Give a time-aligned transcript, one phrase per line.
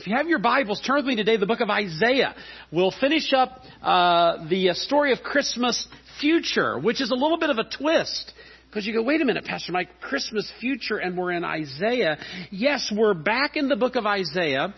[0.00, 2.34] If you have your Bibles, turn with me today to the book of Isaiah.
[2.72, 5.86] We'll finish up uh, the story of Christmas
[6.18, 8.32] future, which is a little bit of a twist.
[8.66, 12.16] Because you go, wait a minute, Pastor Mike, Christmas future, and we're in Isaiah.
[12.50, 14.72] Yes, we're back in the book of Isaiah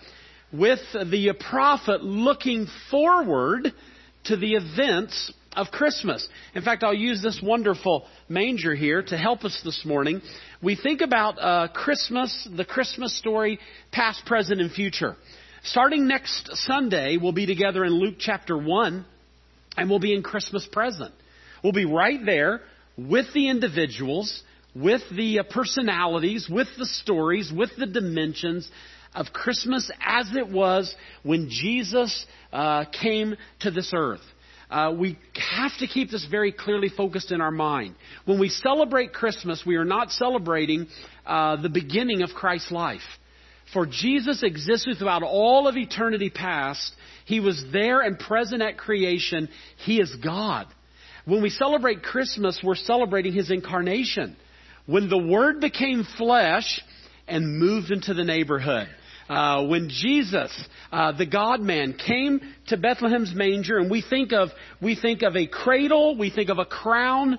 [0.53, 3.73] with the prophet looking forward
[4.25, 6.27] to the events of Christmas.
[6.55, 10.23] In fact, I'll use this wonderful manger here to help us this morning.
[10.63, 13.59] We think about uh, Christmas, the Christmas story,
[13.91, 15.17] past, present, and future.
[15.65, 19.05] Starting next Sunday, we'll be together in Luke chapter 1,
[19.77, 21.15] and we'll be in Christmas present.
[21.63, 22.63] We'll be right there
[22.97, 24.43] with the individuals,
[24.75, 28.69] with the uh, personalities, with the stories, with the dimensions
[29.15, 34.23] of Christmas as it was when Jesus uh, came to this earth.
[34.73, 37.95] Uh, we have to keep this very clearly focused in our mind.
[38.25, 40.87] When we celebrate Christmas, we are not celebrating
[41.27, 43.03] uh, the beginning of Christ's life.
[43.75, 46.95] For Jesus existed throughout all of eternity past.
[47.27, 49.51] He was there and present at creation.
[49.85, 50.69] He is God.
[51.27, 54.37] When we celebrate Christmas, we're celebrating His incarnation.
[54.87, 56.81] When the Word became flesh
[57.29, 58.89] and moved into the neighborhood.
[59.29, 60.53] Uh, when Jesus,
[60.91, 65.37] uh, the God man, came to Bethlehem's manger, and we think of we think of
[65.37, 67.39] a cradle, we think of a crown,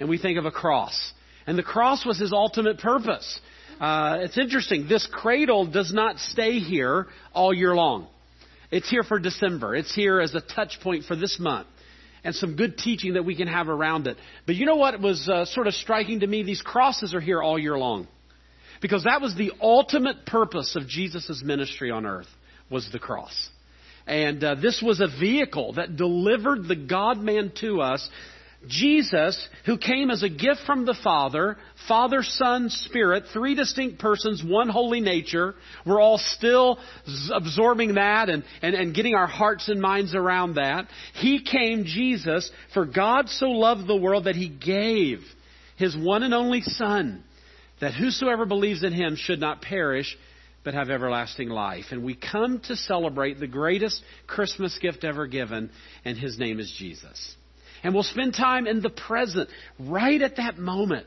[0.00, 1.12] and we think of a cross.
[1.46, 3.40] And the cross was his ultimate purpose.
[3.80, 4.88] Uh, it's interesting.
[4.88, 8.08] This cradle does not stay here all year long.
[8.70, 9.74] It's here for December.
[9.74, 11.68] It's here as a touch point for this month
[12.24, 14.16] and some good teaching that we can have around it.
[14.46, 16.42] But you know what was uh, sort of striking to me?
[16.42, 18.08] These crosses are here all year long.
[18.80, 22.28] Because that was the ultimate purpose of Jesus' ministry on earth,
[22.70, 23.50] was the cross.
[24.06, 28.08] And uh, this was a vehicle that delivered the God man to us
[28.66, 34.42] Jesus, who came as a gift from the Father, Father, Son, Spirit, three distinct persons,
[34.44, 35.54] one holy nature.
[35.86, 36.78] We're all still
[37.32, 40.88] absorbing that and, and, and getting our hearts and minds around that.
[41.14, 45.20] He came, Jesus, for God so loved the world that He gave
[45.76, 47.22] His one and only Son,
[47.80, 50.16] that whosoever believes in Him should not perish,
[50.64, 51.86] but have everlasting life.
[51.90, 55.70] And we come to celebrate the greatest Christmas gift ever given,
[56.04, 57.36] and His name is Jesus.
[57.82, 61.06] And we'll spend time in the present, right at that moment.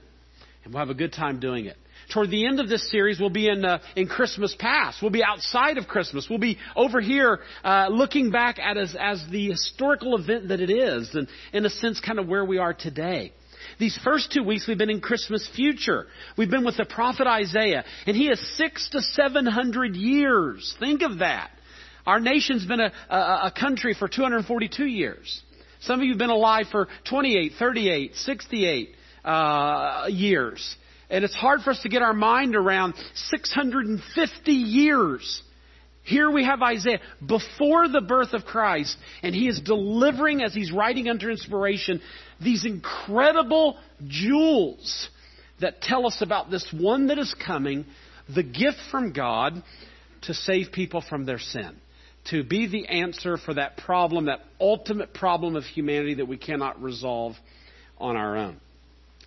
[0.63, 1.77] And we'll have a good time doing it.
[2.13, 5.01] Toward the end of this series, we'll be in, uh, in Christmas past.
[5.01, 6.27] We'll be outside of Christmas.
[6.29, 10.69] We'll be over here uh, looking back at as, as the historical event that it
[10.69, 13.31] is, and in a sense, kind of where we are today.
[13.79, 16.07] These first two weeks, we've been in Christmas future.
[16.37, 20.75] We've been with the prophet Isaiah, and he is six to seven hundred years.
[20.79, 21.51] Think of that.
[22.05, 25.41] Our nation's been a, a, a country for 242 years.
[25.81, 30.75] Some of you have been alive for 28, 38, 68 uh, years.
[31.09, 35.43] And it's hard for us to get our mind around 650 years.
[36.03, 40.71] Here we have Isaiah before the birth of Christ, and he is delivering, as he's
[40.71, 42.01] writing under inspiration,
[42.39, 45.09] these incredible jewels
[45.59, 47.85] that tell us about this one that is coming,
[48.33, 49.61] the gift from God
[50.23, 51.77] to save people from their sin
[52.29, 56.81] to be the answer for that problem, that ultimate problem of humanity that we cannot
[56.81, 57.33] resolve
[57.97, 58.59] on our own.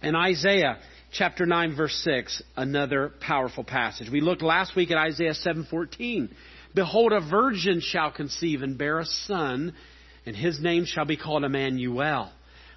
[0.03, 0.79] In Isaiah
[1.12, 4.11] chapter 9 verse 6, another powerful passage.
[4.11, 6.29] We looked last week at Isaiah 7:14.
[6.75, 9.75] Behold a virgin shall conceive and bear a son,
[10.27, 12.31] and his name shall be called Emmanuel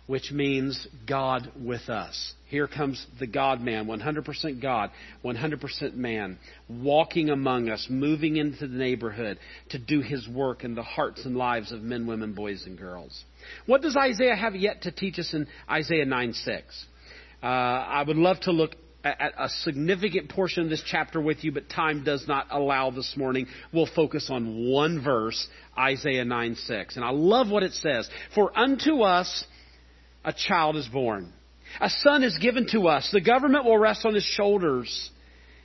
[0.07, 2.33] which means God with us.
[2.47, 4.89] Here comes the God man, 100% God,
[5.23, 9.37] 100% man, walking among us, moving into the neighborhood
[9.69, 13.25] to do his work in the hearts and lives of men, women, boys, and girls.
[13.65, 16.85] What does Isaiah have yet to teach us in Isaiah 9 6?
[17.43, 21.51] Uh, I would love to look at a significant portion of this chapter with you,
[21.51, 23.47] but time does not allow this morning.
[23.71, 25.47] We'll focus on one verse,
[25.77, 26.95] Isaiah 9 6.
[26.95, 28.09] And I love what it says.
[28.33, 29.45] For unto us
[30.25, 31.31] a child is born.
[31.79, 33.09] A son is given to us.
[33.11, 35.11] The government will rest on his shoulders.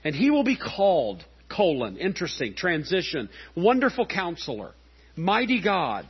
[0.04, 4.72] And he will be called, colon, interesting, transition, wonderful counselor,
[5.16, 6.06] mighty God,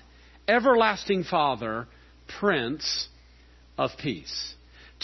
[0.48, 1.86] everlasting Father,
[2.40, 3.08] Prince
[3.76, 4.54] of Peace.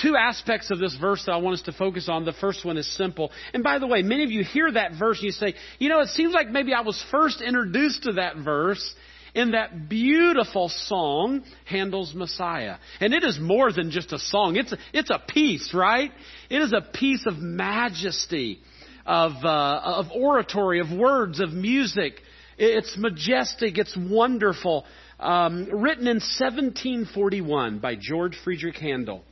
[0.03, 2.25] Two aspects of this verse that I want us to focus on.
[2.25, 3.33] The first one is simple.
[3.53, 6.01] And by the way, many of you hear that verse and you say, you know,
[6.01, 8.95] it seems like maybe I was first introduced to that verse
[9.35, 12.77] in that beautiful song, Handel's Messiah.
[13.01, 14.57] And it is more than just a song.
[14.57, 16.13] It's a, it's a piece, right?
[16.49, 18.61] It is a piece of majesty,
[19.05, 22.15] of, uh, of oratory, of words, of music.
[22.57, 23.79] It's majestic.
[23.79, 24.85] It's wonderful.
[25.19, 29.25] Um, written in 1741 by George Friedrich Handel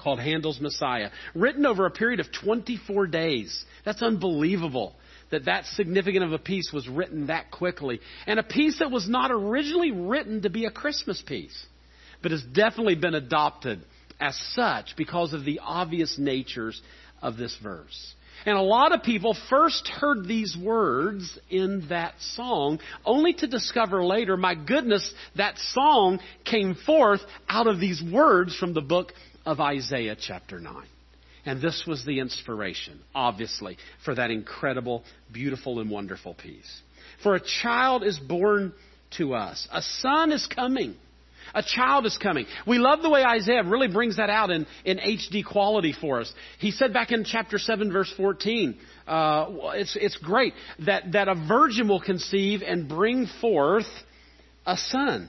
[0.00, 1.10] called Handel's Messiah.
[1.34, 3.64] Written over a period of 24 days.
[3.84, 4.94] That's unbelievable
[5.30, 8.00] that that significant of a piece was written that quickly.
[8.26, 11.66] And a piece that was not originally written to be a Christmas piece,
[12.22, 13.84] but has definitely been adopted
[14.20, 16.80] as such because of the obvious natures
[17.22, 18.14] of this verse.
[18.46, 24.04] And a lot of people first heard these words in that song, only to discover
[24.04, 29.12] later, my goodness, that song came forth out of these words from the book
[29.44, 30.86] of Isaiah chapter 9.
[31.46, 36.80] And this was the inspiration, obviously, for that incredible, beautiful, and wonderful piece.
[37.22, 38.72] For a child is born
[39.16, 40.96] to us, a son is coming.
[41.52, 42.46] A child is coming.
[42.66, 46.32] We love the way Isaiah really brings that out in, in HD quality for us.
[46.58, 48.78] He said back in chapter 7 verse 14,
[49.08, 50.52] uh, it's, it's great
[50.86, 53.88] that, that a virgin will conceive and bring forth
[54.64, 55.28] a son.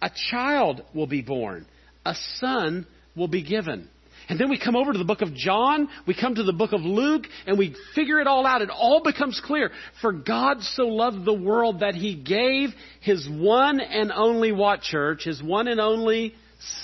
[0.00, 1.66] A child will be born.
[2.06, 2.86] A son
[3.18, 3.88] will be given.
[4.28, 6.72] And then we come over to the book of John, we come to the book
[6.72, 8.60] of Luke, and we figure it all out.
[8.60, 9.70] It all becomes clear.
[10.02, 12.70] For God so loved the world that he gave
[13.00, 15.24] his one and only what church?
[15.24, 16.34] His one and only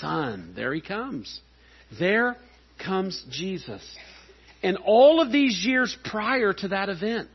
[0.01, 0.53] Son.
[0.57, 1.41] There he comes.
[1.99, 2.37] There
[2.83, 3.83] comes Jesus.
[4.63, 7.29] And all of these years prior to that event,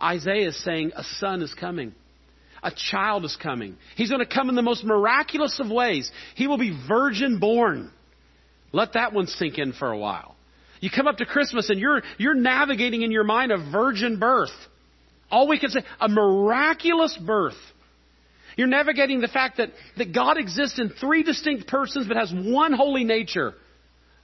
[0.00, 1.94] Isaiah is saying, a son is coming.
[2.62, 3.76] A child is coming.
[3.96, 6.10] He's going to come in the most miraculous of ways.
[6.34, 7.90] He will be virgin born.
[8.74, 10.34] Let that one sink in for a while.
[10.80, 14.50] You come up to Christmas and you're, you're navigating in your mind a virgin birth.
[15.30, 17.54] All we can say, a miraculous birth.
[18.56, 22.72] You're navigating the fact that, that God exists in three distinct persons but has one
[22.72, 23.54] holy nature.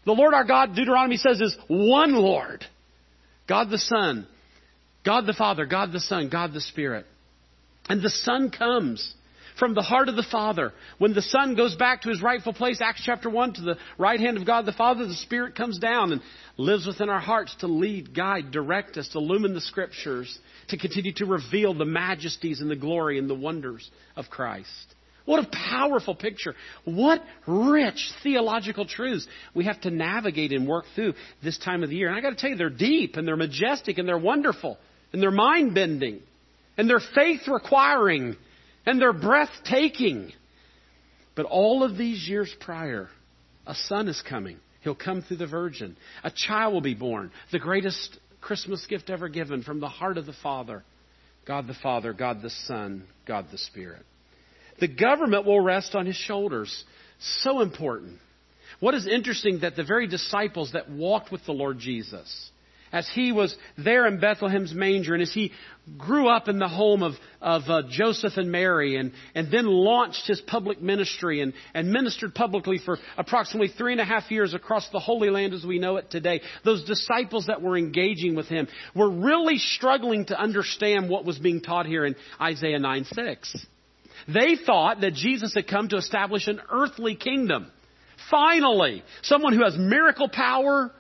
[0.04, 2.64] The Lord our God, Deuteronomy says, is one Lord.
[3.48, 4.26] God the Son,
[5.04, 7.06] God the Father, God the Son, God the Spirit.
[7.88, 9.14] And the Son comes
[9.60, 10.72] from the heart of the Father.
[10.98, 14.18] When the Son goes back to his rightful place, Acts chapter 1, to the right
[14.18, 16.22] hand of God the Father, the Spirit comes down and
[16.56, 20.36] lives within our hearts to lead, guide, direct us, to illumine the Scriptures,
[20.68, 24.94] to continue to reveal the majesties and the glory and the wonders of Christ.
[25.26, 26.54] What a powerful picture.
[26.86, 31.12] What rich theological truths we have to navigate and work through
[31.44, 32.08] this time of the year.
[32.08, 34.78] And I got to tell you, they're deep and they're majestic and they're wonderful
[35.12, 36.20] and they're mind bending
[36.78, 38.36] and they're faith requiring
[38.86, 40.32] and they're breathtaking.
[41.34, 43.08] But all of these years prior,
[43.66, 44.58] a son is coming.
[44.82, 45.96] He'll come through the virgin.
[46.24, 47.30] A child will be born.
[47.52, 50.82] The greatest Christmas gift ever given from the heart of the Father.
[51.46, 54.04] God the Father, God the Son, God the Spirit.
[54.78, 56.84] The government will rest on his shoulders.
[57.42, 58.18] So important.
[58.78, 62.49] What is interesting that the very disciples that walked with the Lord Jesus,
[62.92, 65.52] as he was there in Bethlehem's manger and as he
[65.98, 70.26] grew up in the home of, of uh, Joseph and Mary and, and then launched
[70.26, 74.88] his public ministry and, and ministered publicly for approximately three and a half years across
[74.90, 76.40] the Holy Land as we know it today.
[76.64, 81.60] Those disciples that were engaging with him were really struggling to understand what was being
[81.60, 83.66] taught here in Isaiah 9 6.
[84.28, 87.70] They thought that Jesus had come to establish an earthly kingdom.
[88.30, 90.92] Finally, someone who has miracle power,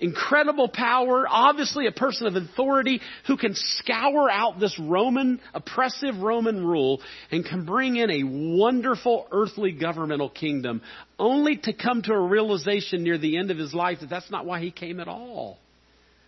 [0.00, 6.64] incredible power, obviously a person of authority who can scour out this Roman, oppressive Roman
[6.64, 7.00] rule
[7.30, 10.82] and can bring in a wonderful earthly governmental kingdom,
[11.18, 14.46] only to come to a realization near the end of his life that that's not
[14.46, 15.58] why he came at all.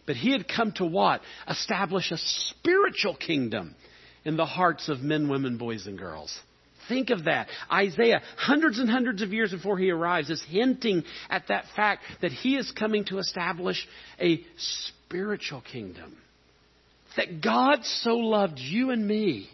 [0.07, 1.21] But he had come to what?
[1.49, 3.77] Establish a spiritual kingdom
[4.25, 6.37] in the hearts of men, women, boys, and girls.
[6.91, 7.49] Think of that.
[7.73, 12.33] Isaiah, hundreds and hundreds of years before he arrives, is hinting at that fact that
[12.33, 13.89] he is coming to establish
[14.21, 16.19] a spiritual kingdom.
[17.17, 19.49] That God so loved you and me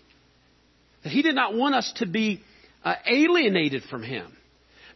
[1.05, 2.43] that he did not want us to be
[2.83, 4.37] uh, alienated from him.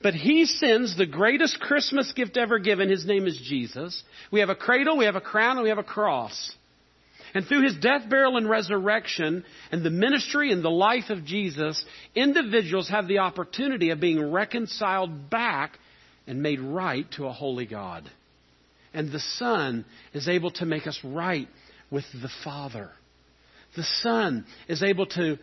[0.03, 2.89] But he sends the greatest Christmas gift ever given.
[2.89, 4.03] His name is Jesus.
[4.33, 6.53] We have a cradle, we have a crown, and we have a cross.
[7.35, 11.85] And through his death, burial, and resurrection, and the ministry and the life of Jesus,
[12.15, 15.79] individuals have the opportunity of being reconciled back
[16.27, 18.11] and made right to a holy God.
[18.93, 21.49] And the Son is able to make us right
[21.91, 22.91] with the Father.
[23.77, 25.39] The Son is able to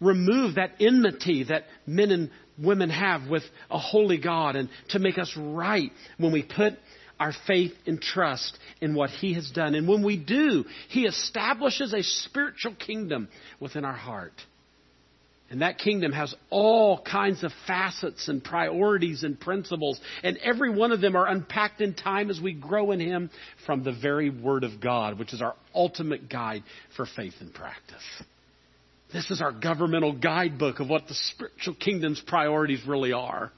[0.00, 2.30] remove that enmity that men and
[2.62, 6.74] women have with a holy God and to make us right when we put
[7.24, 9.74] our faith and trust in what He has done.
[9.74, 13.28] And when we do, He establishes a spiritual kingdom
[13.58, 14.34] within our heart.
[15.48, 20.92] And that kingdom has all kinds of facets and priorities and principles, and every one
[20.92, 23.30] of them are unpacked in time as we grow in Him
[23.64, 26.62] from the very Word of God, which is our ultimate guide
[26.94, 28.04] for faith and practice.
[29.14, 33.50] This is our governmental guidebook of what the spiritual kingdom's priorities really are.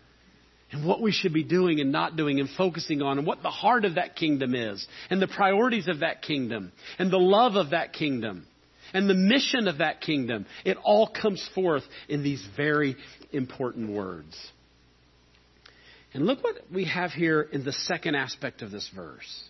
[0.73, 3.50] And what we should be doing and not doing and focusing on and what the
[3.50, 7.70] heart of that kingdom is and the priorities of that kingdom and the love of
[7.70, 8.46] that kingdom
[8.92, 10.46] and the mission of that kingdom.
[10.64, 12.96] It all comes forth in these very
[13.32, 14.37] important words.
[16.14, 19.44] And look what we have here in the second aspect of this verse.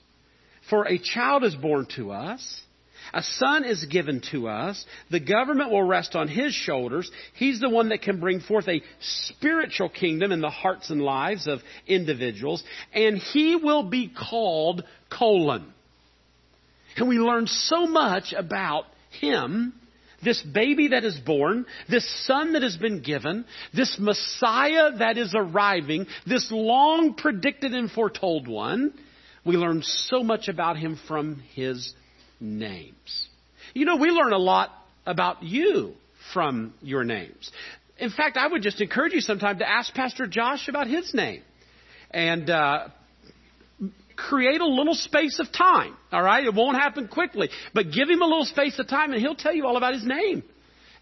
[0.68, 2.60] For a child is born to us.
[3.12, 4.84] A son is given to us.
[5.10, 7.10] The government will rest on his shoulders.
[7.34, 11.46] He's the one that can bring forth a spiritual kingdom in the hearts and lives
[11.46, 12.62] of individuals.
[12.92, 15.72] And he will be called colon.
[16.96, 18.84] And we learn so much about
[19.20, 19.74] him
[20.22, 23.44] this baby that is born, this son that has been given,
[23.74, 28.92] this Messiah that is arriving, this long predicted and foretold one,
[29.44, 31.94] we learn so much about him from his
[32.40, 33.28] names.
[33.74, 34.70] You know, we learn a lot
[35.04, 35.94] about you
[36.32, 37.50] from your names.
[37.98, 41.42] In fact, I would just encourage you sometime to ask Pastor Josh about his name.
[42.10, 42.88] And uh,
[44.16, 45.96] create a little space of time.
[46.10, 46.44] All right?
[46.44, 47.50] It won't happen quickly.
[47.74, 50.04] But give him a little space of time and he'll tell you all about his
[50.04, 50.42] name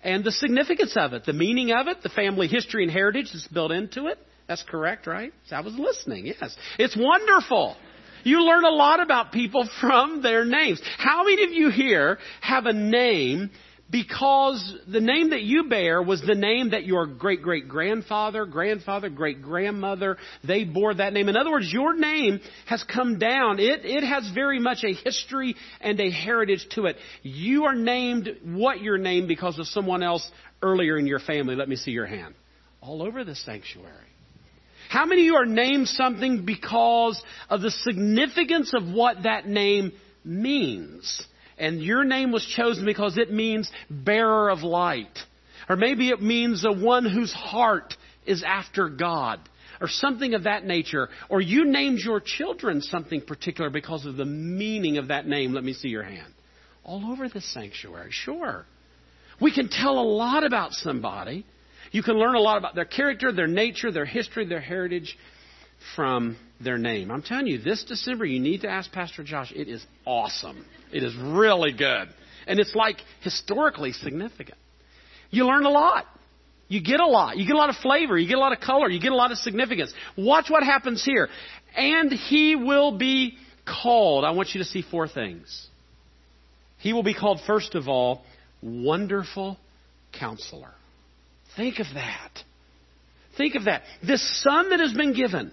[0.02, 3.48] and the significance of it, the meaning of it, the family history and heritage that's
[3.48, 4.18] built into it.
[4.46, 5.32] That's correct, right?
[5.50, 6.54] I was listening, yes.
[6.78, 7.76] It's wonderful.
[8.24, 10.80] You learn a lot about people from their names.
[10.98, 13.50] How many of you here have a name
[13.90, 19.08] because the name that you bear was the name that your great great grandfather, grandfather,
[19.10, 21.28] great grandmother, they bore that name.
[21.28, 23.60] In other words, your name has come down.
[23.60, 26.96] It, it has very much a history and a heritage to it.
[27.22, 30.28] You are named what you're named because of someone else
[30.62, 31.54] earlier in your family.
[31.54, 32.34] Let me see your hand.
[32.80, 34.13] All over the sanctuary.
[34.88, 39.92] How many of you are named something because of the significance of what that name
[40.24, 41.26] means?
[41.58, 45.18] And your name was chosen because it means bearer of light.
[45.68, 47.94] Or maybe it means the one whose heart
[48.26, 49.40] is after God.
[49.80, 51.08] Or something of that nature.
[51.28, 55.52] Or you named your children something particular because of the meaning of that name.
[55.52, 56.32] Let me see your hand.
[56.84, 58.66] All over this sanctuary, sure.
[59.40, 61.44] We can tell a lot about somebody.
[61.94, 65.16] You can learn a lot about their character, their nature, their history, their heritage
[65.94, 67.12] from their name.
[67.12, 69.52] I'm telling you, this December you need to ask Pastor Josh.
[69.54, 70.66] It is awesome.
[70.92, 72.08] It is really good.
[72.48, 74.58] And it's like historically significant.
[75.30, 76.06] You learn a lot.
[76.66, 77.36] You get a lot.
[77.36, 78.18] You get a lot of flavor.
[78.18, 78.88] You get a lot of color.
[78.88, 79.94] You get a lot of significance.
[80.18, 81.28] Watch what happens here.
[81.76, 84.24] And he will be called.
[84.24, 85.68] I want you to see four things.
[86.78, 88.22] He will be called, first of all,
[88.62, 89.58] Wonderful
[90.12, 90.72] Counselor.
[91.56, 92.30] Think of that.
[93.36, 93.82] Think of that.
[94.02, 95.52] This son that has been given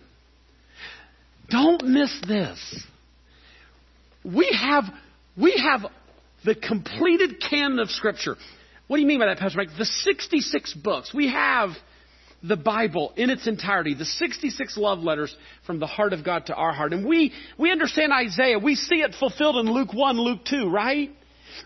[1.50, 2.86] don't miss this.
[4.24, 4.86] We have,
[5.36, 5.92] we have
[6.46, 8.36] the completed canon of Scripture.
[8.88, 9.70] What do you mean by that, Pastor Mike?
[9.78, 11.14] The 66 books.
[11.14, 11.72] We have
[12.44, 16.56] the Bible in its entirety, the 66 love letters from the heart of God to
[16.56, 16.94] our heart.
[16.94, 18.58] And we, we understand Isaiah.
[18.58, 21.12] We see it fulfilled in Luke 1, Luke 2, right?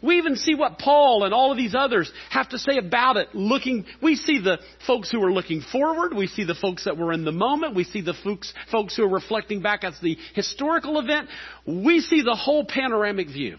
[0.01, 3.29] We even see what Paul and all of these others have to say about it.
[3.33, 6.13] Looking, we see the folks who are looking forward.
[6.13, 7.75] We see the folks that were in the moment.
[7.75, 11.29] We see the folks, folks who are reflecting back as the historical event.
[11.65, 13.57] We see the whole panoramic view.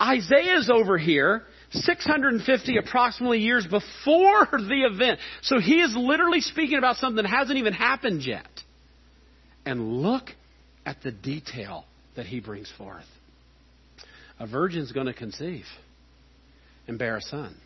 [0.00, 5.20] Isaiah is over here 650 approximately years before the event.
[5.42, 8.46] So he is literally speaking about something that hasn't even happened yet.
[9.64, 10.30] And look
[10.84, 11.84] at the detail
[12.16, 13.06] that he brings forth
[14.38, 15.64] a virgin's going to conceive
[16.86, 17.56] and bear a son.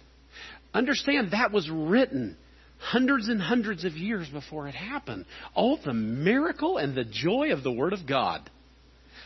[0.74, 2.36] Understand that was written
[2.78, 5.24] hundreds and hundreds of years before it happened.
[5.56, 8.48] Oh, the miracle and the joy of the Word of God.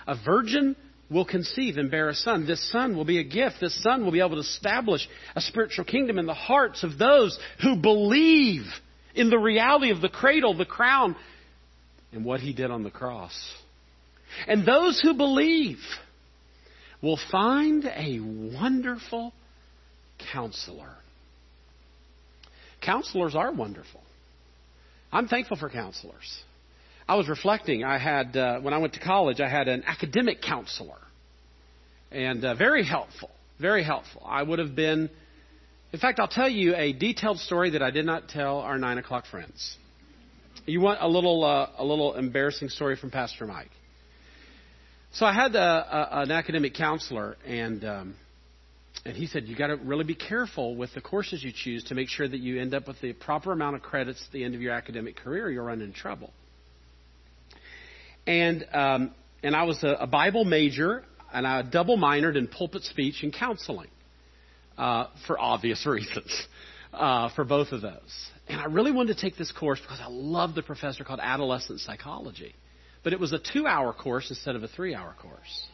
[0.07, 0.77] A virgin
[1.11, 2.47] will conceive and bear a son.
[2.47, 3.57] This son will be a gift.
[3.61, 5.07] This son will be able to establish
[5.37, 8.63] a spiritual kingdom in the hearts of those who believe
[9.15, 11.15] in the reality of the cradle, the crown,
[12.13, 13.35] and what he did on the cross.
[14.49, 15.79] And those who believe
[17.03, 19.33] will find a wonderful
[20.33, 20.95] counselor.
[22.81, 24.01] Counselors are wonderful.
[25.13, 26.43] I'm thankful for counselors.
[27.09, 27.85] I was reflecting.
[27.85, 30.99] I had uh, when I went to college, I had an academic counselor,
[32.11, 33.31] and uh, very helpful,
[33.61, 34.23] very helpful.
[34.25, 35.11] I would have been.
[35.93, 38.97] In fact, I'll tell you a detailed story that I did not tell our nine
[38.99, 39.77] o'clock friends.
[40.65, 43.71] You want a little uh, a little embarrassing story from Pastor Mike?
[45.13, 48.15] So I had a, a, an academic counselor, and um,
[49.05, 51.95] and he said you got to really be careful with the courses you choose to
[51.95, 54.55] make sure that you end up with the proper amount of credits at the end
[54.55, 55.51] of your academic career.
[55.51, 56.31] You'll run into trouble.
[58.27, 62.85] And um, and I was a, a Bible major, and I double minored in pulpit
[62.85, 63.91] speech and counseling
[64.79, 66.47] uh, for obvious reasons.
[66.93, 68.31] uh, for both of those.
[68.49, 71.81] And I really wanted to take this course because I love the professor called adolescent
[71.81, 72.55] psychology.
[73.03, 75.67] But it was a two hour course instead of a three hour course.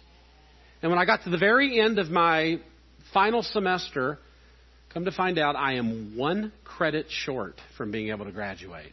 [0.82, 2.60] And when I got to the very end of my
[3.12, 4.18] final semester,
[4.92, 8.92] come to find out I am one credit short from being able to graduate.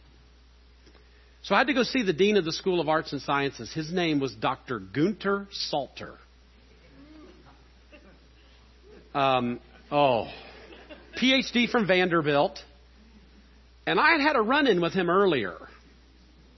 [1.42, 3.72] So I had to go see the Dean of the School of Arts and Sciences.
[3.72, 4.80] His name was Dr.
[4.80, 6.14] Gunter Salter.
[9.14, 10.28] Um, oh,
[11.16, 12.58] PhD from Vanderbilt.
[13.86, 15.56] And I had had a run in with him earlier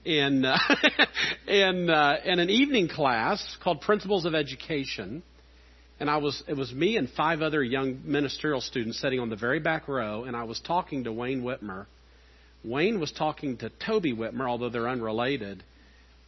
[0.05, 0.57] in, uh,
[1.47, 5.23] in, uh, in an evening class called Principles of Education.
[5.99, 9.35] And I was, it was me and five other young ministerial students sitting on the
[9.35, 11.87] very back row, and I was talking to Wayne Whitmer
[12.63, 15.63] Wayne was talking to Toby Whitmer, although they're unrelated.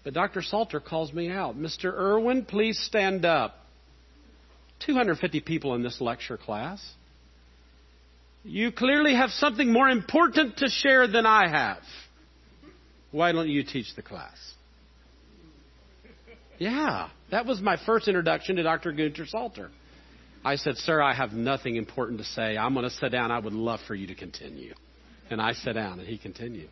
[0.03, 0.41] But Dr.
[0.41, 1.57] Salter calls me out.
[1.57, 1.93] Mr.
[1.93, 3.57] Irwin, please stand up.
[4.85, 6.81] 250 people in this lecture class.
[8.43, 11.83] You clearly have something more important to share than I have.
[13.11, 14.37] Why don't you teach the class?
[16.57, 18.91] Yeah, that was my first introduction to Dr.
[18.91, 19.71] Gunter Salter.
[20.43, 22.57] I said, Sir, I have nothing important to say.
[22.57, 23.31] I'm going to sit down.
[23.31, 24.73] I would love for you to continue.
[25.29, 26.69] And I sat down and he continued.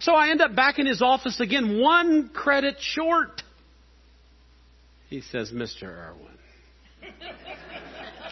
[0.00, 3.42] So I end up back in his office again, one credit short.
[5.08, 5.84] He says, Mr.
[5.84, 6.38] Irwin.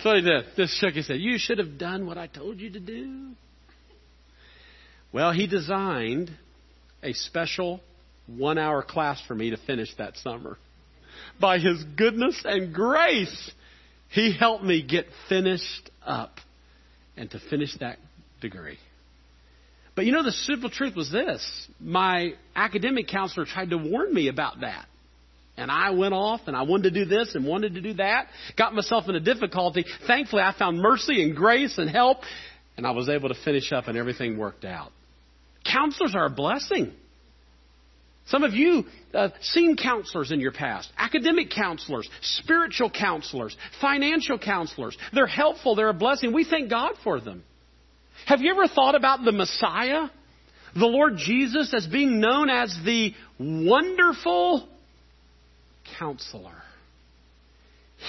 [0.03, 0.45] so he did.
[0.57, 1.19] Just shook his head.
[1.21, 3.31] You should have done what I told you to do.
[5.13, 6.31] Well, he designed
[7.03, 7.81] a special
[8.27, 10.57] one hour class for me to finish that summer.
[11.41, 13.51] By his goodness and grace,
[14.11, 16.37] he helped me get finished up
[17.17, 17.99] and to finish that
[18.41, 18.79] degree.
[19.95, 24.29] But you know, the simple truth was this my academic counselor tried to warn me
[24.29, 24.87] about that.
[25.57, 28.29] And I went off and I wanted to do this and wanted to do that,
[28.57, 29.85] got myself in a difficulty.
[30.07, 32.19] Thankfully, I found mercy and grace and help,
[32.77, 34.93] and I was able to finish up and everything worked out.
[35.65, 36.93] Counselors are a blessing.
[38.27, 44.97] Some of you uh, seen counselors in your past, academic counselors, spiritual counselors, financial counselors.
[45.13, 46.33] They're helpful, they're a blessing.
[46.33, 47.43] We thank God for them.
[48.27, 50.09] Have you ever thought about the Messiah,
[50.75, 54.69] the Lord Jesus, as being known as the wonderful
[55.99, 56.63] counselor?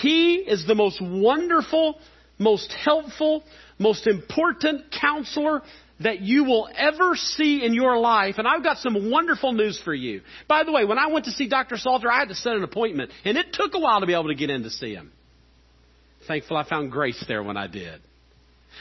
[0.02, 1.98] He is the most wonderful,
[2.38, 3.44] most helpful,
[3.80, 5.62] most important counselor
[6.04, 8.36] that you will ever see in your life.
[8.38, 10.22] And I've got some wonderful news for you.
[10.48, 11.78] By the way, when I went to see Dr.
[11.78, 14.28] Salter, I had to set an appointment, and it took a while to be able
[14.28, 15.12] to get in to see him.
[16.28, 18.02] Thankful I found grace there when I did.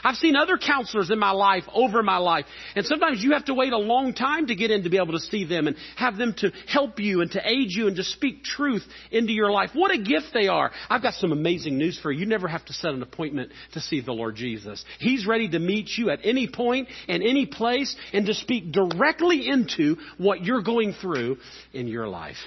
[0.03, 3.53] I've seen other counselors in my life, over my life, and sometimes you have to
[3.53, 6.17] wait a long time to get in to be able to see them and have
[6.17, 9.71] them to help you and to aid you and to speak truth into your life.
[9.73, 10.71] What a gift they are.
[10.89, 12.21] I've got some amazing news for you.
[12.21, 14.83] You never have to set an appointment to see the Lord Jesus.
[14.99, 19.47] He's ready to meet you at any point and any place and to speak directly
[19.47, 21.37] into what you're going through
[21.73, 22.37] in your life.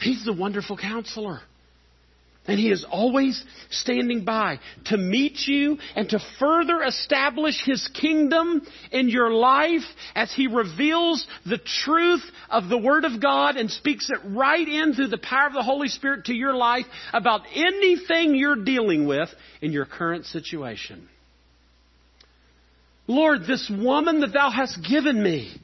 [0.00, 1.40] He's the wonderful counselor.
[2.48, 8.66] And He is always standing by to meet you and to further establish His kingdom
[8.90, 9.82] in your life
[10.14, 14.94] as He reveals the truth of the Word of God and speaks it right in
[14.94, 19.28] through the power of the Holy Spirit to your life about anything you're dealing with
[19.60, 21.06] in your current situation.
[23.06, 25.54] Lord, this woman that Thou hast given me,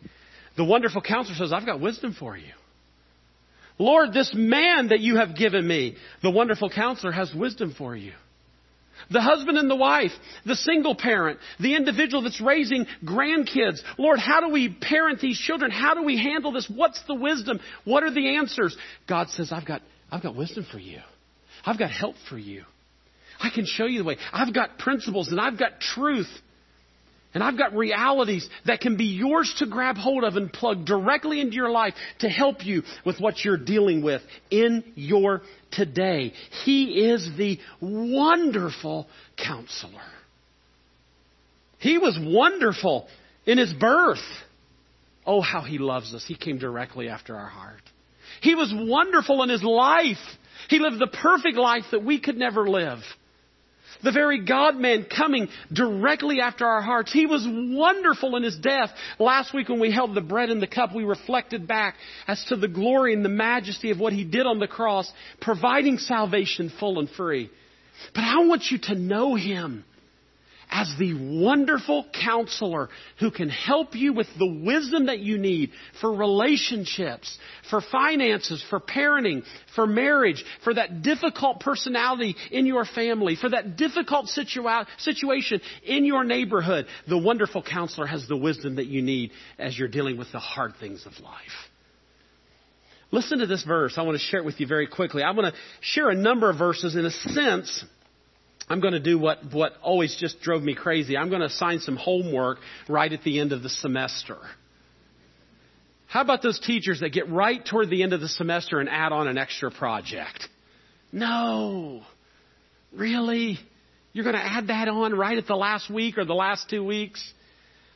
[0.59, 2.53] the wonderful counselor says, I've got wisdom for you.
[3.78, 8.12] Lord, this man that you have given me, the wonderful counselor, has wisdom for you.
[9.10, 10.12] The husband and the wife,
[10.46, 13.80] the single parent, the individual that's raising grandkids.
[13.98, 15.70] Lord, how do we parent these children?
[15.70, 16.70] How do we handle this?
[16.74, 17.60] What's the wisdom?
[17.84, 18.76] What are the answers?
[19.08, 21.00] God says, I've got, I've got wisdom for you.
[21.66, 22.64] I've got help for you.
[23.40, 24.16] I can show you the way.
[24.32, 26.30] I've got principles and I've got truth
[27.35, 31.40] and I've got realities that can be yours to grab hold of and plug directly
[31.40, 35.42] into your life to help you with what you're dealing with in your
[35.73, 36.33] today.
[36.64, 40.01] He is the wonderful counselor.
[41.79, 43.09] He was wonderful
[43.44, 44.25] in his birth.
[45.27, 46.25] Oh, how he loves us.
[46.27, 47.83] He came directly after our heart.
[48.42, 50.16] He was wonderful in his life.
[50.68, 53.01] He lived the perfect life that we could never live.
[54.02, 57.12] The very God man coming directly after our hearts.
[57.12, 58.90] He was wonderful in his death.
[59.18, 61.94] Last week when we held the bread and the cup, we reflected back
[62.26, 65.98] as to the glory and the majesty of what he did on the cross, providing
[65.98, 67.50] salvation full and free.
[68.14, 69.85] But I want you to know him
[70.70, 72.88] as the wonderful counselor
[73.20, 77.38] who can help you with the wisdom that you need for relationships,
[77.70, 79.42] for finances, for parenting,
[79.74, 86.05] for marriage, for that difficult personality in your family, for that difficult situa- situation in
[86.05, 86.87] your neighborhood.
[87.09, 90.74] The wonderful counselor has the wisdom that you need as you're dealing with the hard
[90.81, 91.70] things of life.
[93.14, 93.94] Listen to this verse.
[93.96, 95.22] I want to share it with you very quickly.
[95.22, 97.85] I want to share a number of verses in a sense
[98.68, 101.16] I'm going to do what, what always just drove me crazy.
[101.16, 104.38] I'm going to assign some homework right at the end of the semester.
[106.07, 109.12] How about those teachers that get right toward the end of the semester and add
[109.12, 110.48] on an extra project?
[111.12, 112.03] No.
[112.92, 113.59] Really?
[114.12, 116.85] You're going to add that on right at the last week or the last two
[116.85, 117.33] weeks?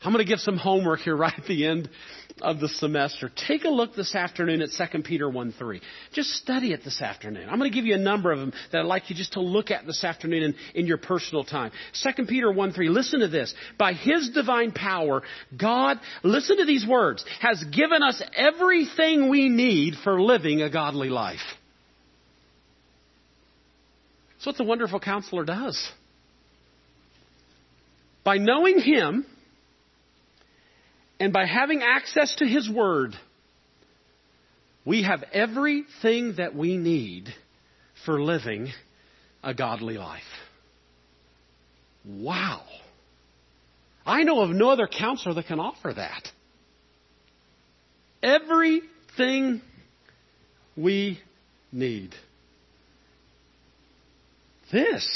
[0.02, 1.88] I'm going to give some homework here right at the end
[2.42, 3.30] of the semester.
[3.46, 5.80] Take a look this afternoon at 2 Peter 1 3.
[6.12, 7.48] Just study it this afternoon.
[7.48, 9.40] I'm going to give you a number of them that I'd like you just to
[9.40, 11.72] look at this afternoon in, in your personal time.
[12.02, 12.88] 2 Peter 1 3.
[12.88, 13.54] Listen to this.
[13.78, 15.22] By His divine power,
[15.56, 21.08] God, listen to these words, has given us everything we need for living a godly
[21.08, 21.40] life.
[24.38, 25.90] That's what the wonderful counselor does.
[28.22, 29.26] By knowing Him,
[31.20, 33.14] and by having access to His Word,
[34.84, 37.28] we have everything that we need
[38.06, 38.68] for living
[39.42, 40.22] a godly life.
[42.04, 42.62] Wow.
[44.06, 46.28] I know of no other counselor that can offer that.
[48.22, 49.60] Everything
[50.76, 51.20] we
[51.70, 52.14] need.
[54.72, 55.06] This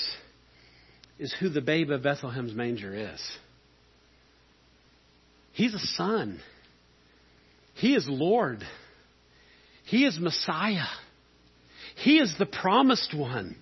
[1.19, 3.21] is who the babe of Bethlehem's manger is.
[5.53, 6.41] He's a son.
[7.75, 8.63] He is Lord.
[9.85, 10.87] He is Messiah.
[11.97, 13.57] He is the promised one.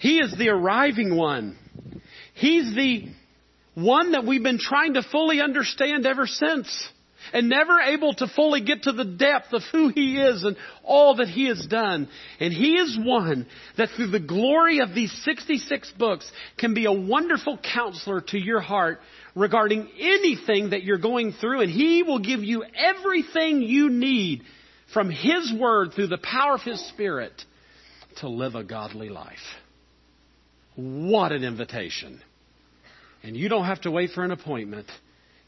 [0.00, 1.56] He is the arriving one.
[2.34, 3.08] He's the
[3.74, 6.88] one that we've been trying to fully understand ever since
[7.32, 11.16] and never able to fully get to the depth of who He is and all
[11.16, 12.08] that He has done.
[12.40, 16.92] And He is one that through the glory of these 66 books can be a
[16.92, 19.00] wonderful counselor to your heart
[19.34, 24.42] regarding anything that you're going through and He will give you everything you need
[24.92, 27.32] from His Word through the power of His Spirit
[28.16, 29.36] to live a godly life.
[30.74, 32.20] What an invitation.
[33.22, 34.86] And you don't have to wait for an appointment.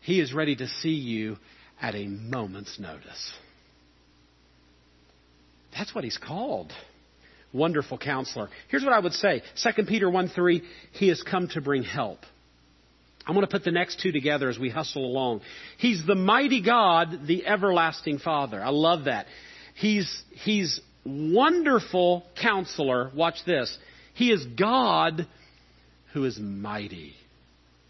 [0.00, 1.36] He is ready to see you
[1.80, 3.32] at a moment's notice.
[5.76, 6.72] That's what he's called.
[7.52, 8.48] Wonderful counselor.
[8.68, 10.62] Here's what I would say 2 Peter 1 3,
[10.92, 12.20] he has come to bring help.
[13.26, 15.42] I'm going to put the next two together as we hustle along.
[15.78, 18.62] He's the mighty God, the everlasting Father.
[18.62, 19.26] I love that.
[19.74, 23.10] He's, he's wonderful counselor.
[23.14, 23.76] Watch this.
[24.14, 25.26] He is God
[26.12, 27.14] who is mighty.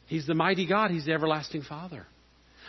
[0.06, 0.90] He's the mighty God.
[0.90, 2.06] He's the everlasting Father.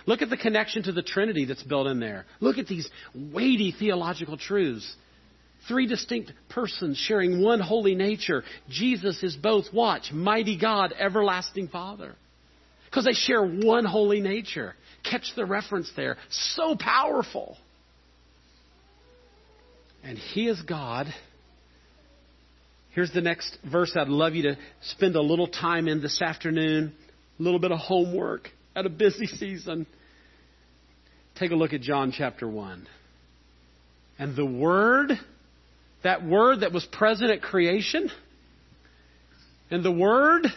[0.06, 2.26] Look at the connection to the Trinity that's built in there.
[2.40, 4.96] Look at these weighty theological truths.
[5.68, 8.44] Three distinct persons sharing one holy nature.
[8.70, 12.16] Jesus is both, watch, mighty God, everlasting Father.
[12.86, 14.76] Because they share one holy nature.
[15.04, 16.18] Catch the reference there.
[16.30, 17.58] So powerful.
[20.04, 21.14] And He is God.
[22.90, 26.94] Here's the next verse I'd love you to spend a little time in this afternoon.
[27.40, 29.86] A little bit of homework at a busy season.
[31.36, 32.88] Take a look at John chapter 1.
[34.20, 35.12] And the Word,
[36.04, 38.12] that Word that was present at creation,
[39.70, 40.48] and the Word,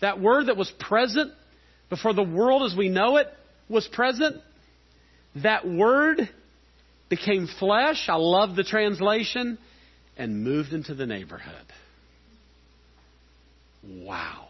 [0.00, 1.32] that Word that was present
[1.88, 3.28] before the world as we know it
[3.68, 4.36] was present,
[5.36, 6.28] that Word
[7.08, 8.08] became flesh.
[8.08, 9.58] I love the translation.
[10.16, 11.66] And moved into the neighborhood.
[13.82, 14.49] Wow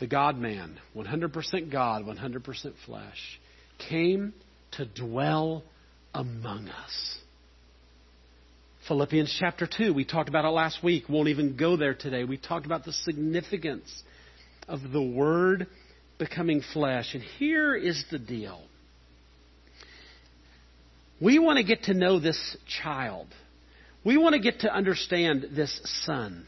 [0.00, 3.40] the God man, 100% God, 100% flesh,
[3.88, 4.34] came
[4.72, 5.62] to dwell
[6.14, 7.18] among us.
[8.88, 11.08] Philippians chapter 2, we talked about it last week.
[11.08, 12.24] Won't even go there today.
[12.24, 14.02] We talked about the significance
[14.66, 15.66] of the Word
[16.18, 17.14] becoming flesh.
[17.14, 18.62] And here is the deal
[21.20, 23.28] we want to get to know this child,
[24.04, 26.46] we want to get to understand this son.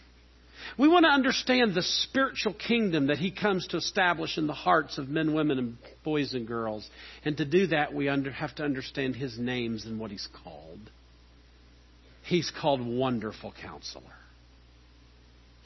[0.79, 4.99] We want to understand the spiritual kingdom that He comes to establish in the hearts
[4.99, 6.89] of men, women, and boys and girls.
[7.25, 10.91] And to do that, we under, have to understand His names and what He's called.
[12.25, 14.05] He's called Wonderful Counselor.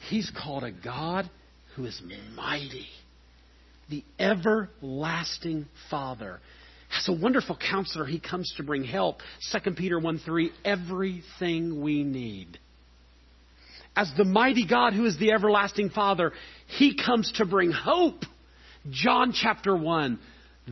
[0.09, 1.29] He's called a God
[1.75, 2.01] who is
[2.35, 2.87] mighty,
[3.89, 6.39] the everlasting Father.
[6.97, 9.17] As a wonderful counselor, he comes to bring help.
[9.51, 12.59] 2 Peter 1 3, everything we need
[13.97, 16.31] as the mighty God who is the everlasting Father,
[16.67, 18.23] He comes to bring hope.
[18.91, 20.19] John chapter 1,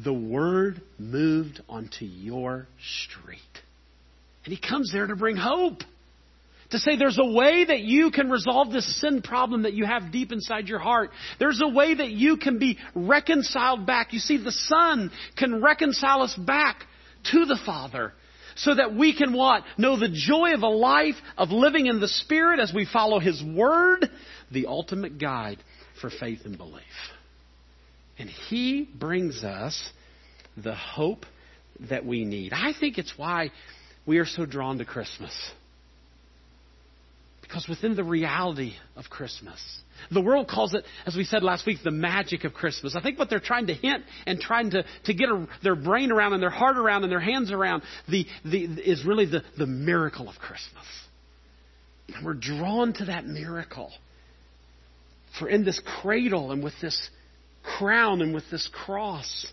[0.04, 2.68] the Word moved onto your
[3.02, 3.40] street.
[4.46, 5.82] And He comes there to bring hope.
[6.72, 10.12] To say there's a way that you can resolve this sin problem that you have
[10.12, 11.10] deep inside your heart.
[11.40, 14.14] There's a way that you can be reconciled back.
[14.14, 16.86] You see, the Son can reconcile us back
[17.32, 18.14] to the Father
[18.56, 19.64] so that we can what?
[19.78, 23.44] Know the joy of a life of living in the Spirit as we follow His
[23.44, 24.10] Word,
[24.52, 25.58] the ultimate guide
[26.02, 26.84] for faith and belief.
[28.18, 29.90] And He brings us
[30.56, 31.26] the hope
[31.90, 32.54] that we need.
[32.54, 33.52] I think it's why
[34.06, 35.34] we are so drawn to Christmas.
[37.48, 39.60] Because within the reality of Christmas,
[40.12, 42.96] the world calls it, as we said last week, the magic of Christmas.
[42.96, 46.12] I think what they're trying to hint and trying to, to get a, their brain
[46.12, 49.68] around and their heart around and their hands around the, the, is really the, the
[49.68, 50.86] miracle of Christmas.
[52.16, 53.92] And we're drawn to that miracle.
[55.40, 57.10] For in this cradle and with this
[57.64, 59.46] crown and with this cross,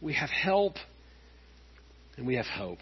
[0.00, 0.74] we have help
[2.16, 2.78] and we have hope.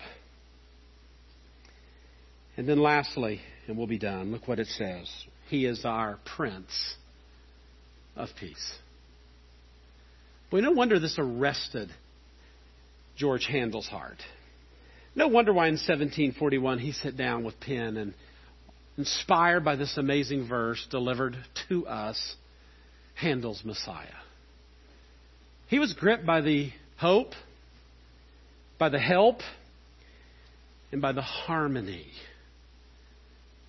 [2.56, 5.08] And then lastly, and we'll be done, look what it says.
[5.48, 6.96] He is our Prince
[8.16, 8.74] of Peace.
[10.50, 11.90] Well, no wonder this arrested
[13.16, 14.18] George Handel's heart.
[15.14, 18.14] No wonder why in 1741 he sat down with pen and,
[18.96, 21.36] inspired by this amazing verse, delivered
[21.68, 22.36] to us
[23.14, 24.06] Handel's Messiah.
[25.66, 27.32] He was gripped by the hope,
[28.78, 29.40] by the help,
[30.90, 32.06] and by the harmony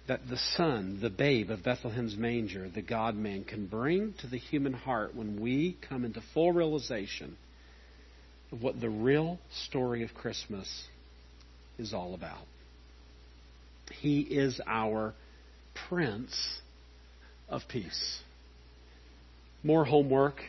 [0.10, 4.40] that the Son, the babe of Bethlehem's manger, the God man, can bring to the
[4.40, 7.38] human heart when we come into full realization
[8.52, 10.84] of what the real story of Christmas
[11.78, 12.46] is all about.
[14.02, 15.14] He is our
[15.88, 16.60] Prince
[17.48, 18.20] of Peace.
[19.64, 20.42] More homework.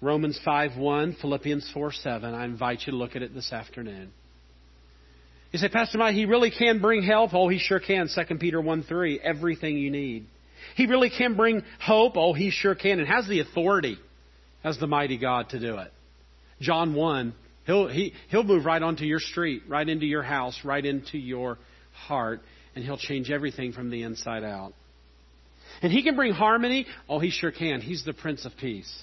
[0.00, 2.34] Romans 5 1, Philippians 4 7.
[2.34, 4.10] I invite you to look at it this afternoon.
[5.56, 7.32] You say, Pastor Mike, he really can bring help.
[7.32, 8.10] Oh, he sure can.
[8.14, 9.20] 2 Peter 1 3.
[9.24, 10.26] Everything you need.
[10.74, 12.18] He really can bring hope.
[12.18, 12.98] Oh, he sure can.
[12.98, 13.96] And has the authority
[14.62, 15.90] as the mighty God to do it.
[16.60, 17.32] John 1.
[17.64, 21.56] He'll, he, he'll move right onto your street, right into your house, right into your
[21.94, 22.42] heart,
[22.74, 24.74] and he'll change everything from the inside out.
[25.80, 26.84] And he can bring harmony.
[27.08, 27.80] Oh, he sure can.
[27.80, 28.94] He's the Prince of Peace.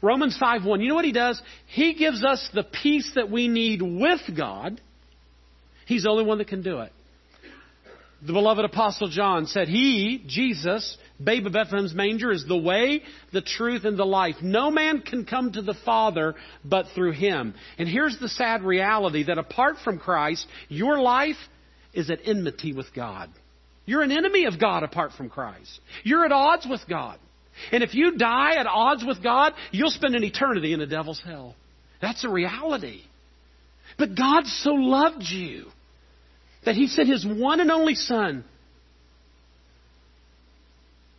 [0.00, 0.80] Romans 5 1.
[0.80, 1.38] You know what he does?
[1.66, 4.80] He gives us the peace that we need with God
[5.90, 6.92] He's the only one that can do it.
[8.24, 13.40] The beloved Apostle John said, He, Jesus, babe of Bethlehem's manger, is the way, the
[13.40, 14.36] truth, and the life.
[14.40, 17.54] No man can come to the Father but through Him.
[17.76, 21.34] And here's the sad reality that apart from Christ, your life
[21.92, 23.28] is at enmity with God.
[23.84, 25.80] You're an enemy of God apart from Christ.
[26.04, 27.18] You're at odds with God.
[27.72, 31.20] And if you die at odds with God, you'll spend an eternity in the devil's
[31.24, 31.56] hell.
[32.00, 33.00] That's a reality.
[33.98, 35.66] But God so loved you
[36.64, 38.44] that he sent his one and only Son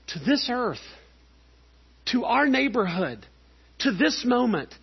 [0.07, 0.81] to this earth,
[2.11, 3.25] to our neighborhood,
[3.79, 4.73] to this moment,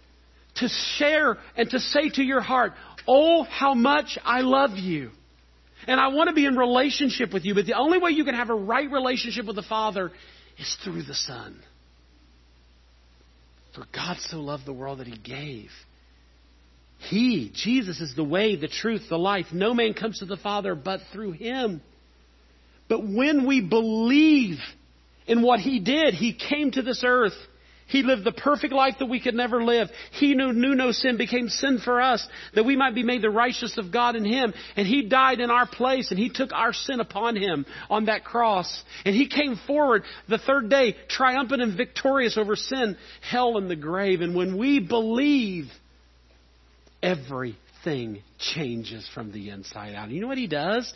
[0.56, 2.72] to share and to say to your heart,
[3.06, 5.10] Oh, how much I love you.
[5.86, 8.34] And I want to be in relationship with you, but the only way you can
[8.34, 10.10] have a right relationship with the Father
[10.58, 11.58] is through the Son.
[13.74, 15.70] For God so loved the world that He gave
[16.98, 19.46] he, Jesus, is the way, the truth, the life.
[19.52, 21.80] No man comes to the Father but through Him.
[22.88, 24.58] But when we believe
[25.26, 27.34] in what He did, He came to this earth.
[27.86, 29.88] He lived the perfect life that we could never live.
[30.12, 33.30] He knew, knew no sin, became sin for us, that we might be made the
[33.30, 34.52] righteousness of God in Him.
[34.76, 38.24] And He died in our place, and He took our sin upon Him on that
[38.24, 38.82] cross.
[39.06, 43.76] And He came forward the third day, triumphant and victorious over sin, hell, and the
[43.76, 44.20] grave.
[44.20, 45.70] And when we believe,
[47.02, 50.10] everything changes from the inside out.
[50.10, 50.92] You know what he does?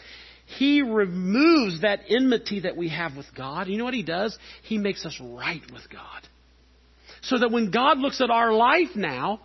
[0.59, 3.69] He removes that enmity that we have with God.
[3.69, 4.37] You know what he does?
[4.63, 6.23] He makes us right with God.
[7.23, 9.41] So that when God looks at our life now,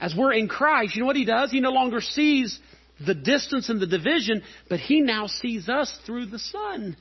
[0.00, 1.50] as we're in Christ, you know what he does?
[1.50, 2.58] He no longer sees
[3.04, 6.96] the distance and the division, but he now sees us through the Son.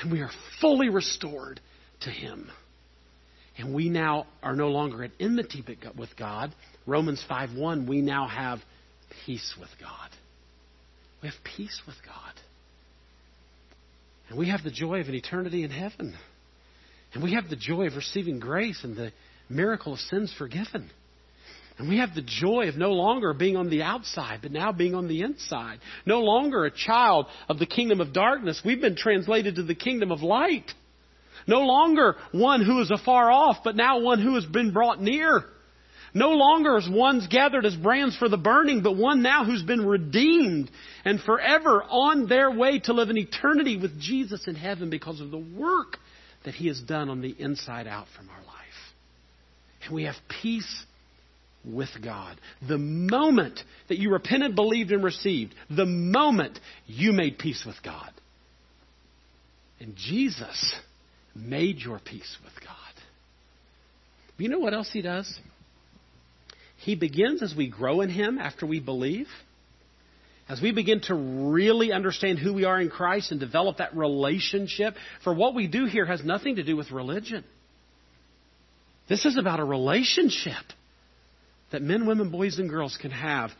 [0.00, 1.60] And we are fully restored
[2.00, 2.50] to him.
[3.58, 5.64] And we now are no longer at enmity
[5.96, 6.54] with God,
[6.86, 8.60] Romans 5:1, we now have
[9.26, 10.10] peace with God.
[11.22, 12.34] We have peace with God.
[14.28, 16.16] And we have the joy of an eternity in heaven.
[17.12, 19.12] And we have the joy of receiving grace and the
[19.48, 20.90] miracle of sins forgiven.
[21.78, 24.94] And we have the joy of no longer being on the outside, but now being
[24.94, 25.80] on the inside.
[26.06, 28.62] No longer a child of the kingdom of darkness.
[28.64, 30.70] We've been translated to the kingdom of light.
[31.46, 35.44] No longer one who is afar off, but now one who has been brought near.
[36.14, 39.86] No longer is ones gathered as brands for the burning, but one now who's been
[39.86, 40.70] redeemed
[41.04, 45.30] and forever on their way to live an eternity with Jesus in heaven because of
[45.30, 45.96] the work
[46.44, 48.52] that He has done on the inside out from our life.
[49.84, 50.84] And we have peace
[51.64, 52.36] with God.
[52.66, 58.10] The moment that you repented, believed, and received, the moment you made peace with God.
[59.80, 60.74] And Jesus
[61.34, 62.76] made your peace with God.
[64.38, 65.38] You know what else He does?
[66.78, 69.28] He begins as we grow in Him after we believe.
[70.48, 74.94] As we begin to really understand who we are in Christ and develop that relationship,
[75.22, 77.44] for what we do here has nothing to do with religion.
[79.08, 80.64] This is about a relationship
[81.70, 83.50] that men, women, boys, and girls can have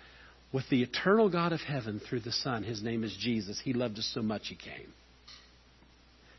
[0.53, 2.65] with the eternal God of heaven through the Son.
[2.65, 3.61] His name is Jesus.
[3.63, 4.93] He loved us so much, He came.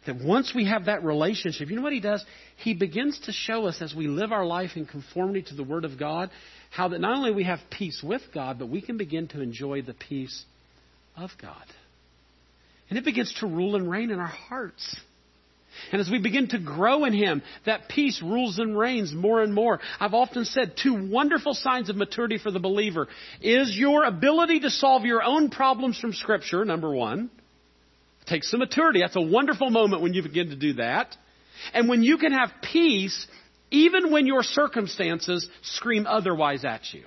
[0.05, 2.23] That once we have that relationship, you know what He does?
[2.57, 5.85] He begins to show us as we live our life in conformity to the Word
[5.85, 6.29] of God,
[6.71, 9.81] how that not only we have peace with God, but we can begin to enjoy
[9.81, 10.43] the peace
[11.15, 11.65] of God.
[12.89, 14.95] And it begins to rule and reign in our hearts.
[15.91, 19.53] And as we begin to grow in Him, that peace rules and reigns more and
[19.53, 19.79] more.
[19.99, 23.07] I've often said two wonderful signs of maturity for the believer
[23.41, 27.31] is your ability to solve your own problems from Scripture, number one.
[28.33, 29.01] Takes some maturity.
[29.01, 31.15] That's a wonderful moment when you begin to do that.
[31.71, 33.27] And when you can have peace
[33.69, 37.03] even when your circumstances scream otherwise at you.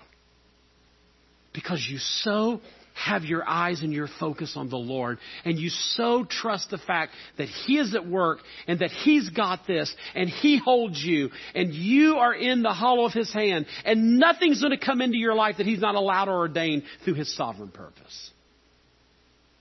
[1.53, 2.61] Because you so
[2.95, 7.13] have your eyes and your focus on the Lord, and you so trust the fact
[7.39, 11.75] that He is at work and that He's got this and He holds you and
[11.75, 15.35] you are in the hollow of His hand and nothing's going to come into your
[15.35, 18.31] life that He's not allowed or ordained through His sovereign purpose.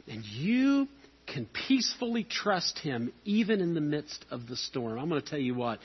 [0.07, 0.87] And you
[1.27, 4.99] can peacefully trust Him even in the midst of the storm.
[4.99, 5.79] I'm going to tell you what,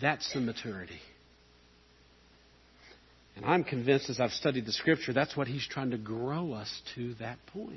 [0.00, 1.00] that's the maturity.
[3.36, 6.82] And I'm convinced as I've studied the scripture, that's what he's trying to grow us
[6.94, 7.74] to that point.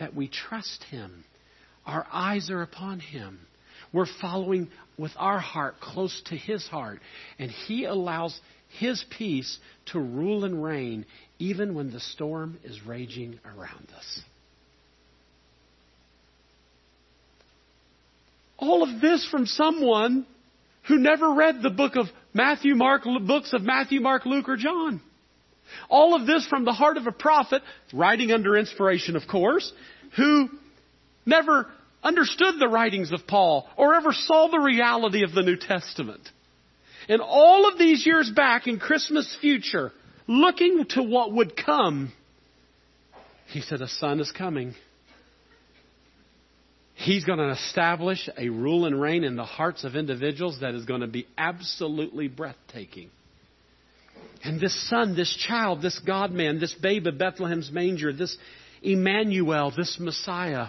[0.00, 1.24] That we trust him.
[1.84, 3.40] Our eyes are upon him.
[3.92, 7.00] We're following with our heart close to his heart.
[7.38, 8.38] And he allows
[8.78, 11.06] his peace to rule and reign
[11.38, 14.20] even when the storm is raging around us.
[18.58, 20.26] All of this from someone
[20.88, 25.00] who never read the book of Matthew, Mark, books of Matthew, Mark, Luke, or John.
[25.88, 29.72] All of this from the heart of a prophet, writing under inspiration, of course,
[30.16, 30.48] who
[31.26, 31.66] never
[32.02, 36.28] understood the writings of Paul or ever saw the reality of the New Testament.
[37.08, 39.92] And all of these years back in Christmas future,
[40.26, 42.12] looking to what would come,
[43.46, 44.74] he said, A son is coming.
[46.98, 50.84] He's going to establish a rule and reign in the hearts of individuals that is
[50.84, 53.10] going to be absolutely breathtaking.
[54.42, 58.36] And this son, this child, this God man, this babe of Bethlehem's manger, this
[58.82, 60.68] Emmanuel, this Messiah,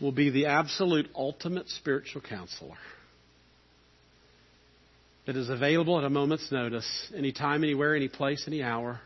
[0.00, 2.78] will be the absolute ultimate spiritual counselor
[5.26, 9.02] that is available at a moment's notice, anytime, anywhere, any place, any hour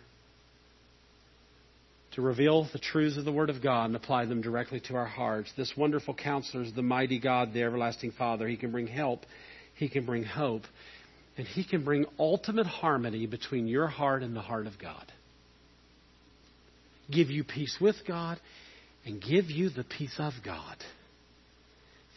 [2.18, 5.06] to reveal the truths of the Word of God and apply them directly to our
[5.06, 5.52] hearts.
[5.56, 8.48] This wonderful counselor is the mighty God, the everlasting Father.
[8.48, 9.20] He can bring help,
[9.76, 10.62] He can bring hope,
[11.36, 15.12] and He can bring ultimate harmony between your heart and the heart of God.
[17.08, 18.40] Give you peace with God
[19.06, 20.76] and give you the peace of God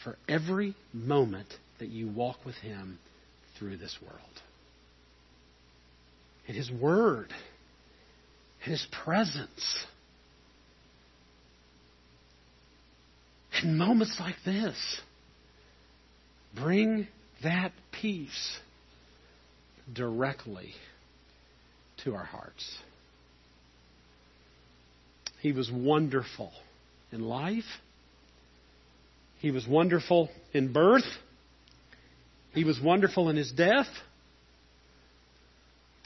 [0.03, 2.97] for every moment that you walk with Him
[3.59, 4.41] through this world.
[6.47, 7.31] And His Word
[8.61, 9.85] his presence.
[13.63, 14.75] In moments like this,
[16.55, 17.07] bring
[17.43, 18.59] that peace
[19.91, 20.73] directly
[22.03, 22.77] to our hearts.
[25.41, 26.51] He was wonderful
[27.11, 27.63] in life.
[29.39, 31.05] He was wonderful in birth.
[32.53, 33.87] He was wonderful in his death.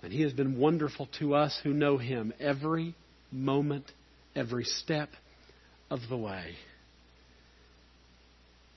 [0.05, 2.93] And He has been wonderful to us who know Him every
[3.31, 3.91] moment,
[4.35, 5.09] every step
[5.89, 6.55] of the way.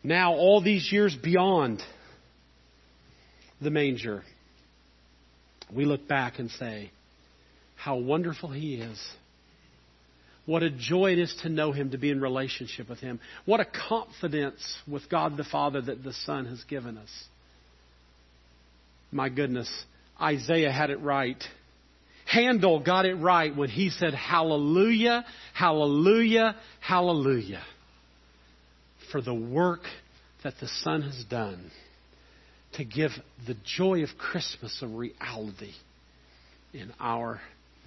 [0.03, 1.83] Now, all these years beyond
[3.61, 4.23] the manger,
[5.75, 6.91] we look back and say,
[7.77, 8.99] How wonderful He is.
[10.47, 13.20] What a joy it is to know Him, to be in relationship with Him.
[13.45, 17.11] What a confidence with God the Father that the Son has given us.
[19.11, 19.70] My goodness,
[20.20, 21.43] Isaiah had it right.
[22.27, 27.62] Handel got it right when he said, Hallelujah, Hallelujah, Hallelujah,
[29.11, 29.83] for the work
[30.45, 31.71] that the Son has done
[32.75, 33.11] to give
[33.47, 35.73] the joy of Christmas a reality
[36.73, 37.41] in our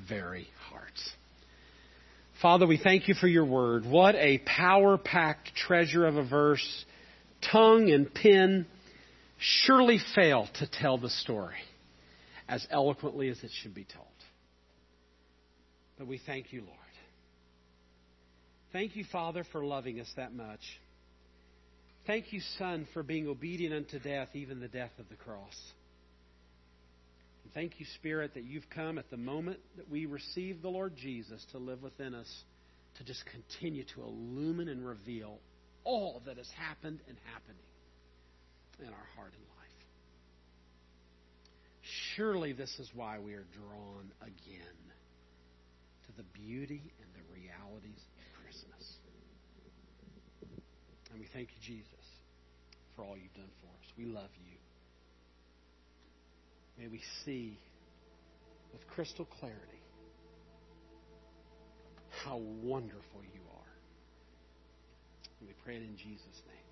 [0.08, 1.12] very hearts.
[2.42, 3.86] Father, we thank you for your word.
[3.86, 6.86] What a power packed treasure of a verse.
[7.52, 8.66] Tongue and pen
[9.38, 11.58] surely fail to tell the story
[12.48, 14.08] as eloquently as it should be told.
[15.98, 16.78] But we thank you, Lord.
[18.74, 20.62] Thank you, Father, for loving us that much.
[22.08, 25.56] Thank you, Son, for being obedient unto death, even the death of the cross.
[27.44, 30.96] And thank you, Spirit, that you've come at the moment that we receive the Lord
[30.98, 32.30] Jesus to live within us,
[32.98, 35.38] to just continue to illumine and reveal
[35.84, 37.64] all that has happened and happening
[38.80, 39.86] in our heart and life.
[42.16, 44.78] Surely this is why we are drawn again
[46.08, 48.98] to the beauty and the realities of Christmas.
[51.12, 52.06] And we thank you, Jesus,
[52.96, 53.94] for all you've done for us.
[53.98, 54.58] We love you.
[56.80, 57.60] May we see
[58.72, 59.84] with crystal clarity
[62.24, 63.74] how wonderful you are.
[65.40, 66.71] And we pray it in Jesus' name.